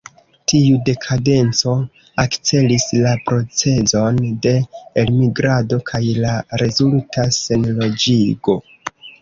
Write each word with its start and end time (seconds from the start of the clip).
Tiu 0.51 0.77
dekadenco 0.85 1.73
akcelis 2.23 2.87
la 3.03 3.11
procezon 3.27 4.19
de 4.47 4.55
elmigrado 5.03 5.81
kaj 5.93 6.03
la 6.25 6.35
rezulta 6.65 7.29
senloĝigo. 7.43 8.61